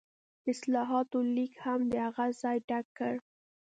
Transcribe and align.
د 0.43 0.45
اصلاحاتو 0.53 1.17
لیګ 1.35 1.53
هم 1.65 1.79
د 1.91 1.93
هغه 2.05 2.25
ځای 2.41 2.57
ډک 2.67 2.85
کړ. 2.97 3.13